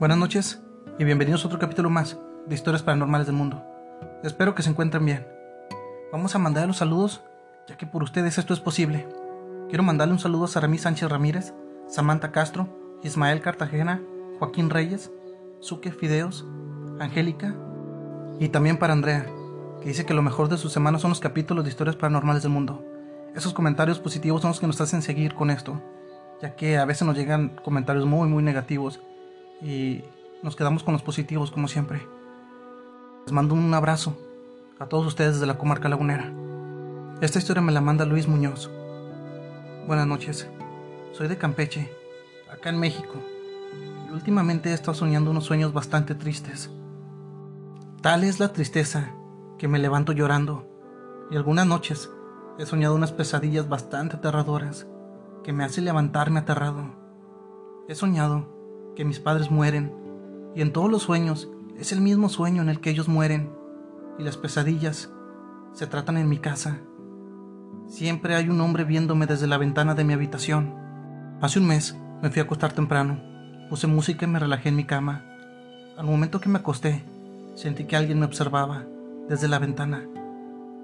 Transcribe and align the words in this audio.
Buenas 0.00 0.16
noches 0.16 0.62
y 0.98 1.04
bienvenidos 1.04 1.44
a 1.44 1.48
otro 1.48 1.58
capítulo 1.58 1.90
más 1.90 2.16
de 2.46 2.54
Historias 2.54 2.82
Paranormales 2.82 3.26
del 3.26 3.36
Mundo. 3.36 3.62
Espero 4.22 4.54
que 4.54 4.62
se 4.62 4.70
encuentren 4.70 5.04
bien. 5.04 5.26
Vamos 6.10 6.34
a 6.34 6.38
mandar 6.38 6.66
los 6.66 6.78
saludos, 6.78 7.22
ya 7.68 7.76
que 7.76 7.84
por 7.84 8.02
ustedes 8.02 8.38
esto 8.38 8.54
es 8.54 8.60
posible. 8.60 9.06
Quiero 9.68 9.82
mandarle 9.82 10.14
un 10.14 10.18
saludo 10.18 10.46
a 10.46 10.48
Saramí 10.48 10.78
Sánchez 10.78 11.10
Ramírez, 11.10 11.52
Samantha 11.86 12.32
Castro, 12.32 12.98
Ismael 13.02 13.42
Cartagena, 13.42 14.00
Joaquín 14.38 14.70
Reyes, 14.70 15.12
Suque 15.58 15.92
Fideos, 15.92 16.46
Angélica 16.98 17.54
y 18.38 18.48
también 18.48 18.78
para 18.78 18.94
Andrea, 18.94 19.26
que 19.82 19.88
dice 19.88 20.06
que 20.06 20.14
lo 20.14 20.22
mejor 20.22 20.48
de 20.48 20.56
su 20.56 20.70
semana 20.70 20.98
son 20.98 21.10
los 21.10 21.20
capítulos 21.20 21.62
de 21.62 21.68
Historias 21.68 21.96
Paranormales 21.96 22.42
del 22.42 22.52
Mundo. 22.52 22.82
Esos 23.34 23.52
comentarios 23.52 24.00
positivos 24.00 24.40
son 24.40 24.52
los 24.52 24.60
que 24.60 24.66
nos 24.66 24.80
hacen 24.80 25.02
seguir 25.02 25.34
con 25.34 25.50
esto, 25.50 25.78
ya 26.40 26.56
que 26.56 26.78
a 26.78 26.86
veces 26.86 27.06
nos 27.06 27.18
llegan 27.18 27.50
comentarios 27.62 28.06
muy 28.06 28.30
muy 28.30 28.42
negativos 28.42 29.02
y 29.62 30.02
nos 30.42 30.56
quedamos 30.56 30.82
con 30.82 30.92
los 30.92 31.02
positivos 31.02 31.50
como 31.50 31.68
siempre. 31.68 32.06
Les 33.26 33.32
mando 33.32 33.54
un 33.54 33.72
abrazo 33.74 34.16
a 34.78 34.86
todos 34.86 35.06
ustedes 35.06 35.34
desde 35.34 35.46
la 35.46 35.58
comarca 35.58 35.88
lagunera. 35.88 36.32
Esta 37.20 37.38
historia 37.38 37.62
me 37.62 37.72
la 37.72 37.80
manda 37.80 38.06
Luis 38.06 38.26
Muñoz. 38.26 38.70
Buenas 39.86 40.06
noches. 40.06 40.48
Soy 41.12 41.28
de 41.28 41.36
Campeche, 41.36 41.92
acá 42.50 42.70
en 42.70 42.80
México, 42.80 43.14
y 44.08 44.12
últimamente 44.12 44.70
he 44.70 44.72
estado 44.72 44.94
soñando 44.94 45.30
unos 45.30 45.44
sueños 45.44 45.72
bastante 45.72 46.14
tristes. 46.14 46.70
Tal 48.00 48.24
es 48.24 48.40
la 48.40 48.52
tristeza 48.52 49.12
que 49.58 49.68
me 49.68 49.78
levanto 49.78 50.12
llorando, 50.12 50.66
y 51.30 51.36
algunas 51.36 51.66
noches 51.66 52.08
he 52.58 52.64
soñado 52.64 52.94
unas 52.94 53.12
pesadillas 53.12 53.68
bastante 53.68 54.16
aterradoras 54.16 54.86
que 55.44 55.52
me 55.52 55.64
hacen 55.64 55.84
levantarme 55.84 56.40
aterrado. 56.40 56.94
He 57.88 57.94
soñado 57.94 58.59
que 58.94 59.04
mis 59.04 59.20
padres 59.20 59.50
mueren, 59.50 59.92
y 60.54 60.62
en 60.62 60.72
todos 60.72 60.90
los 60.90 61.02
sueños 61.02 61.48
es 61.78 61.92
el 61.92 62.00
mismo 62.00 62.28
sueño 62.28 62.62
en 62.62 62.68
el 62.68 62.80
que 62.80 62.90
ellos 62.90 63.08
mueren, 63.08 63.50
y 64.18 64.22
las 64.22 64.36
pesadillas 64.36 65.10
se 65.72 65.86
tratan 65.86 66.16
en 66.16 66.28
mi 66.28 66.38
casa. 66.38 66.78
Siempre 67.86 68.34
hay 68.34 68.48
un 68.48 68.60
hombre 68.60 68.84
viéndome 68.84 69.26
desde 69.26 69.46
la 69.46 69.58
ventana 69.58 69.94
de 69.94 70.04
mi 70.04 70.12
habitación. 70.12 70.74
Hace 71.40 71.58
un 71.58 71.66
mes 71.66 71.96
me 72.22 72.30
fui 72.30 72.40
a 72.40 72.44
acostar 72.44 72.72
temprano, 72.72 73.20
puse 73.68 73.86
música 73.86 74.26
y 74.26 74.28
me 74.28 74.38
relajé 74.38 74.68
en 74.68 74.76
mi 74.76 74.84
cama. 74.84 75.24
Al 75.96 76.06
momento 76.06 76.40
que 76.40 76.48
me 76.48 76.58
acosté, 76.58 77.04
sentí 77.54 77.84
que 77.84 77.96
alguien 77.96 78.18
me 78.18 78.26
observaba 78.26 78.84
desde 79.28 79.48
la 79.48 79.58
ventana. 79.58 80.06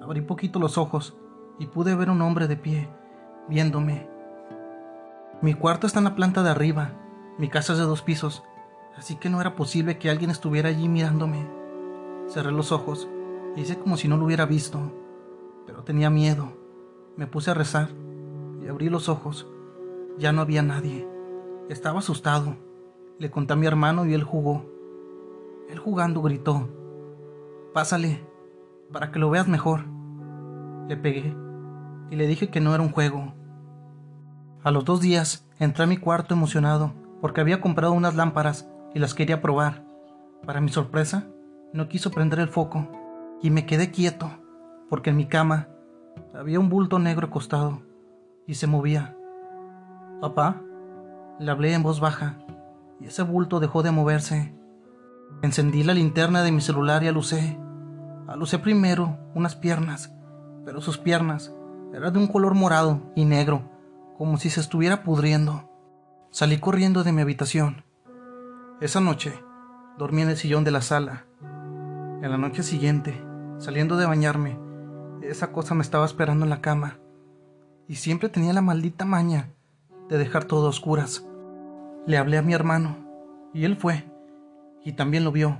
Abrí 0.00 0.22
poquito 0.22 0.58
los 0.58 0.78
ojos 0.78 1.16
y 1.58 1.66
pude 1.66 1.94
ver 1.94 2.10
un 2.10 2.22
hombre 2.22 2.46
de 2.46 2.56
pie, 2.56 2.88
viéndome. 3.48 4.08
Mi 5.42 5.54
cuarto 5.54 5.86
está 5.86 5.98
en 5.98 6.04
la 6.04 6.14
planta 6.14 6.42
de 6.42 6.50
arriba 6.50 6.92
mi 7.38 7.48
casa 7.48 7.72
es 7.74 7.78
de 7.78 7.84
dos 7.84 8.02
pisos, 8.02 8.42
así 8.96 9.14
que 9.14 9.30
no 9.30 9.40
era 9.40 9.54
posible 9.54 9.96
que 9.96 10.10
alguien 10.10 10.30
estuviera 10.30 10.70
allí 10.70 10.88
mirándome. 10.88 11.48
Cerré 12.26 12.50
los 12.50 12.72
ojos 12.72 13.08
y 13.54 13.60
hice 13.60 13.78
como 13.78 13.96
si 13.96 14.08
no 14.08 14.16
lo 14.16 14.24
hubiera 14.24 14.44
visto, 14.44 14.92
pero 15.64 15.84
tenía 15.84 16.10
miedo. 16.10 16.52
Me 17.16 17.28
puse 17.28 17.52
a 17.52 17.54
rezar 17.54 17.90
y 18.60 18.66
abrí 18.66 18.88
los 18.88 19.08
ojos. 19.08 19.48
Ya 20.18 20.32
no 20.32 20.42
había 20.42 20.62
nadie. 20.62 21.08
Estaba 21.68 22.00
asustado. 22.00 22.56
Le 23.20 23.30
conté 23.30 23.52
a 23.52 23.56
mi 23.56 23.66
hermano 23.66 24.04
y 24.04 24.14
él 24.14 24.24
jugó. 24.24 24.66
Él 25.68 25.78
jugando 25.78 26.22
gritó, 26.22 26.68
Pásale, 27.72 28.26
para 28.90 29.12
que 29.12 29.20
lo 29.20 29.30
veas 29.30 29.46
mejor. 29.46 29.84
Le 30.88 30.96
pegué 30.96 31.36
y 32.10 32.16
le 32.16 32.26
dije 32.26 32.50
que 32.50 32.60
no 32.60 32.74
era 32.74 32.82
un 32.82 32.90
juego. 32.90 33.32
A 34.64 34.72
los 34.72 34.84
dos 34.84 35.00
días 35.00 35.46
entré 35.60 35.84
a 35.84 35.86
mi 35.86 35.98
cuarto 35.98 36.34
emocionado 36.34 36.97
porque 37.20 37.40
había 37.40 37.60
comprado 37.60 37.92
unas 37.92 38.14
lámparas 38.14 38.68
y 38.94 38.98
las 38.98 39.14
quería 39.14 39.40
probar. 39.40 39.84
Para 40.46 40.60
mi 40.60 40.68
sorpresa, 40.68 41.26
no 41.72 41.88
quiso 41.88 42.10
prender 42.10 42.38
el 42.40 42.48
foco 42.48 42.88
y 43.42 43.50
me 43.50 43.66
quedé 43.66 43.90
quieto, 43.90 44.30
porque 44.88 45.10
en 45.10 45.16
mi 45.16 45.26
cama 45.26 45.68
había 46.34 46.60
un 46.60 46.68
bulto 46.68 46.98
negro 46.98 47.26
acostado 47.26 47.82
y 48.46 48.54
se 48.54 48.66
movía. 48.66 49.16
Papá, 50.20 50.62
le 51.38 51.50
hablé 51.50 51.74
en 51.74 51.82
voz 51.82 52.00
baja 52.00 52.38
y 53.00 53.06
ese 53.06 53.22
bulto 53.22 53.60
dejó 53.60 53.82
de 53.82 53.90
moverse. 53.90 54.54
Encendí 55.42 55.82
la 55.82 55.94
linterna 55.94 56.42
de 56.42 56.52
mi 56.52 56.60
celular 56.60 57.02
y 57.02 57.08
alucé. 57.08 57.58
Alucé 58.26 58.58
primero 58.58 59.18
unas 59.34 59.54
piernas, 59.54 60.12
pero 60.64 60.80
sus 60.80 60.98
piernas 60.98 61.54
eran 61.94 62.12
de 62.12 62.18
un 62.18 62.26
color 62.26 62.54
morado 62.54 63.00
y 63.14 63.24
negro, 63.24 63.62
como 64.16 64.36
si 64.38 64.50
se 64.50 64.60
estuviera 64.60 65.02
pudriendo. 65.02 65.70
Salí 66.30 66.58
corriendo 66.58 67.04
de 67.04 67.12
mi 67.12 67.22
habitación. 67.22 67.84
Esa 68.82 69.00
noche 69.00 69.42
dormí 69.96 70.20
en 70.20 70.28
el 70.28 70.36
sillón 70.36 70.62
de 70.62 70.70
la 70.70 70.82
sala. 70.82 71.24
En 71.40 72.30
la 72.30 72.36
noche 72.36 72.62
siguiente, 72.62 73.18
saliendo 73.56 73.96
de 73.96 74.04
bañarme, 74.04 74.58
esa 75.22 75.52
cosa 75.52 75.74
me 75.74 75.80
estaba 75.80 76.04
esperando 76.04 76.44
en 76.44 76.50
la 76.50 76.60
cama. 76.60 76.98
Y 77.88 77.94
siempre 77.94 78.28
tenía 78.28 78.52
la 78.52 78.60
maldita 78.60 79.06
maña 79.06 79.48
de 80.10 80.18
dejar 80.18 80.44
todo 80.44 80.66
a 80.66 80.68
oscuras. 80.68 81.26
Le 82.06 82.18
hablé 82.18 82.36
a 82.36 82.42
mi 82.42 82.52
hermano 82.52 82.98
y 83.54 83.64
él 83.64 83.76
fue 83.76 84.04
y 84.84 84.92
también 84.92 85.24
lo 85.24 85.32
vio. 85.32 85.56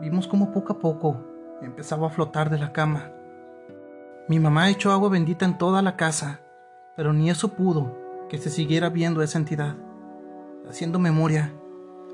Vimos 0.00 0.26
como 0.26 0.52
poco 0.52 0.72
a 0.72 0.78
poco 0.78 1.22
empezaba 1.60 2.06
a 2.06 2.10
flotar 2.10 2.48
de 2.48 2.58
la 2.58 2.72
cama. 2.72 3.12
Mi 4.26 4.40
mamá 4.40 4.70
echó 4.70 4.90
agua 4.90 5.10
bendita 5.10 5.44
en 5.44 5.58
toda 5.58 5.82
la 5.82 5.96
casa, 5.96 6.40
pero 6.96 7.12
ni 7.12 7.28
eso 7.28 7.48
pudo 7.48 7.99
que 8.30 8.38
se 8.38 8.48
siguiera 8.48 8.90
viendo 8.90 9.22
esa 9.22 9.38
entidad. 9.38 9.76
Haciendo 10.68 11.00
memoria, 11.00 11.52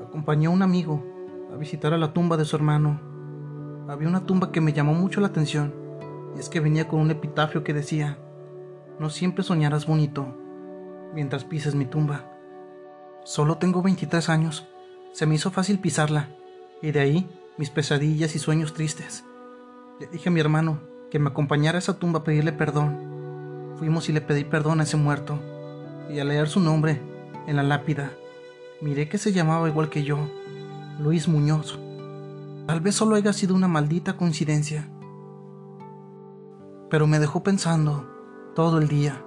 acompañó 0.00 0.50
a 0.50 0.52
un 0.52 0.62
amigo 0.62 1.04
a 1.52 1.56
visitar 1.56 1.92
a 1.92 1.98
la 1.98 2.12
tumba 2.12 2.36
de 2.36 2.44
su 2.44 2.54
hermano. 2.54 3.00
Había 3.88 4.08
una 4.08 4.24
tumba 4.24 4.52
que 4.52 4.60
me 4.60 4.72
llamó 4.72 4.94
mucho 4.94 5.20
la 5.20 5.26
atención, 5.26 5.74
y 6.36 6.38
es 6.38 6.48
que 6.48 6.60
venía 6.60 6.86
con 6.86 7.00
un 7.00 7.10
epitafio 7.10 7.64
que 7.64 7.74
decía, 7.74 8.16
no 9.00 9.10
siempre 9.10 9.42
soñarás 9.42 9.86
bonito 9.86 10.38
mientras 11.14 11.44
pises 11.44 11.74
mi 11.74 11.84
tumba. 11.84 12.30
Solo 13.24 13.58
tengo 13.58 13.82
23 13.82 14.28
años, 14.28 14.68
se 15.10 15.26
me 15.26 15.34
hizo 15.34 15.50
fácil 15.50 15.80
pisarla, 15.80 16.28
y 16.80 16.92
de 16.92 17.00
ahí 17.00 17.28
mis 17.58 17.70
pesadillas 17.70 18.36
y 18.36 18.38
sueños 18.38 18.72
tristes. 18.72 19.24
Le 19.98 20.06
dije 20.06 20.28
a 20.28 20.32
mi 20.32 20.38
hermano 20.38 20.78
que 21.10 21.18
me 21.18 21.30
acompañara 21.30 21.78
a 21.78 21.80
esa 21.80 21.98
tumba 21.98 22.20
a 22.20 22.24
pedirle 22.24 22.52
perdón. 22.52 23.74
Fuimos 23.78 24.08
y 24.08 24.12
le 24.12 24.20
pedí 24.20 24.44
perdón 24.44 24.78
a 24.78 24.84
ese 24.84 24.96
muerto 24.96 25.40
y 26.08 26.18
al 26.18 26.28
leer 26.28 26.48
su 26.48 26.60
nombre 26.60 27.00
en 27.46 27.56
la 27.56 27.62
lápida, 27.62 28.12
miré 28.80 29.08
que 29.08 29.18
se 29.18 29.32
llamaba 29.32 29.68
igual 29.68 29.88
que 29.88 30.02
yo, 30.02 30.18
Luis 30.98 31.28
Muñoz. 31.28 31.78
Tal 32.66 32.80
vez 32.80 32.94
solo 32.94 33.16
haya 33.16 33.32
sido 33.32 33.54
una 33.54 33.68
maldita 33.68 34.16
coincidencia. 34.16 34.88
Pero 36.88 37.06
me 37.06 37.18
dejó 37.18 37.42
pensando 37.42 38.06
todo 38.54 38.78
el 38.78 38.88
día. 38.88 39.22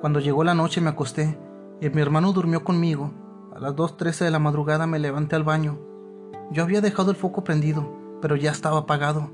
Cuando 0.00 0.18
llegó 0.18 0.42
la 0.42 0.54
noche 0.54 0.80
me 0.80 0.90
acosté 0.90 1.38
y 1.80 1.90
mi 1.90 2.00
hermano 2.00 2.32
durmió 2.32 2.64
conmigo. 2.64 3.12
A 3.54 3.60
las 3.60 3.74
2.13 3.74 4.24
de 4.24 4.30
la 4.30 4.38
madrugada 4.38 4.86
me 4.86 4.98
levanté 4.98 5.36
al 5.36 5.44
baño. 5.44 5.78
Yo 6.50 6.62
había 6.62 6.80
dejado 6.80 7.10
el 7.10 7.16
foco 7.16 7.44
prendido, 7.44 8.18
pero 8.20 8.34
ya 8.34 8.50
estaba 8.50 8.78
apagado. 8.78 9.30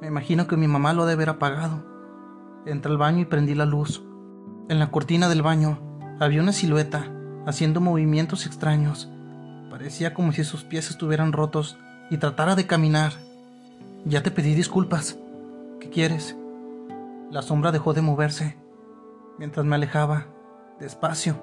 Me 0.00 0.06
imagino 0.06 0.46
que 0.46 0.56
mi 0.56 0.68
mamá 0.68 0.92
lo 0.92 1.04
debe 1.04 1.24
haber 1.24 1.30
apagado. 1.30 1.84
Entré 2.64 2.90
al 2.92 2.98
baño 2.98 3.20
y 3.20 3.24
prendí 3.24 3.54
la 3.54 3.66
luz. 3.66 4.04
En 4.68 4.78
la 4.78 4.90
cortina 4.90 5.28
del 5.28 5.42
baño 5.42 5.78
había 6.20 6.42
una 6.42 6.52
silueta 6.52 7.06
haciendo 7.46 7.80
movimientos 7.80 8.46
extraños. 8.46 9.08
Parecía 9.70 10.14
como 10.14 10.32
si 10.32 10.44
sus 10.44 10.64
pies 10.64 10.90
estuvieran 10.90 11.32
rotos 11.32 11.76
y 12.10 12.18
tratara 12.18 12.54
de 12.54 12.66
caminar. 12.66 13.12
Ya 14.04 14.22
te 14.22 14.30
pedí 14.30 14.54
disculpas. 14.54 15.18
¿Qué 15.80 15.90
quieres? 15.90 16.36
La 17.30 17.42
sombra 17.42 17.72
dejó 17.72 17.94
de 17.94 18.02
moverse 18.02 18.56
mientras 19.38 19.66
me 19.66 19.74
alejaba, 19.74 20.26
despacio, 20.78 21.36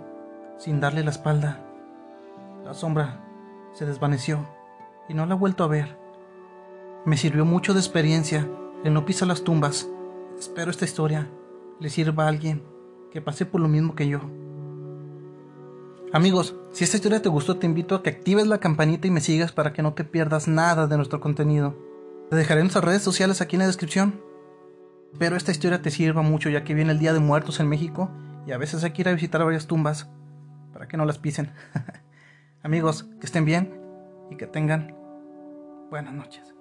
sin 0.58 0.80
darle 0.80 1.04
la 1.04 1.12
espalda. 1.12 1.60
La 2.64 2.74
sombra 2.74 3.20
se 3.74 3.86
desvaneció 3.86 4.48
y 5.10 5.14
no 5.14 5.26
la 5.26 5.36
he 5.36 5.38
vuelto 5.38 5.64
a 5.64 5.68
ver. 5.68 5.98
Me 7.06 7.18
sirvió 7.18 7.46
mucho 7.46 7.74
de 7.74 7.80
experiencia 7.80 8.48
el 8.84 8.94
no 8.94 9.06
pisar 9.06 9.28
las 9.28 9.44
tumbas. 9.44 9.90
Espero 10.40 10.72
esta 10.72 10.86
historia 10.86 11.28
le 11.80 11.90
sirva 11.90 12.26
a 12.26 12.28
alguien 12.30 12.64
que 13.12 13.22
pase 13.22 13.46
por 13.46 13.60
lo 13.60 13.68
mismo 13.68 13.96
que 13.96 14.08
yo. 14.08 14.22
Amigos, 16.14 16.56
si 16.74 16.84
esta 16.84 16.98
historia 16.98 17.22
te 17.22 17.30
gustó, 17.30 17.56
te 17.56 17.66
invito 17.66 17.96
a 17.96 18.04
que 18.04 18.10
actives 18.10 18.46
la 18.46 18.58
campanita 18.58 19.08
y 19.08 19.12
me 19.12 19.22
sigas 19.22 19.54
para 19.54 19.72
que 19.72 19.82
no 19.82 19.94
te 19.94 20.04
pierdas 20.04 20.50
nada 20.50 20.86
de 20.86 20.98
nuestro 20.98 21.22
contenido. 21.22 21.78
Te 22.30 22.36
dejaré 22.36 22.60
nuestras 22.62 22.84
redes 22.84 23.02
sociales 23.02 23.40
aquí 23.40 23.56
en 23.56 23.62
la 23.62 23.68
descripción. 23.68 24.22
Espero 25.14 25.38
esta 25.38 25.52
historia 25.52 25.82
te 25.82 25.90
sirva 25.90 26.22
mucho 26.22 26.50
ya 26.50 26.66
que 26.66 26.74
viene 26.74 26.92
el 26.92 27.00
Día 27.00 27.14
de 27.14 27.22
Muertos 27.22 27.62
en 27.62 27.70
México 27.70 28.12
y 28.46 28.52
a 28.52 28.58
veces 28.58 28.84
hay 28.84 28.92
que 28.92 29.04
ir 29.04 29.08
a 29.08 29.14
visitar 29.14 29.42
varias 29.46 29.68
tumbas 29.68 30.10
para 30.74 30.86
que 30.90 30.98
no 30.98 31.06
las 31.06 31.18
pisen. 31.18 31.54
Amigos, 32.62 33.06
que 33.22 33.26
estén 33.26 33.46
bien 33.46 33.74
y 34.30 34.36
que 34.36 34.48
tengan 34.48 34.94
buenas 35.90 36.14
noches. 36.14 36.54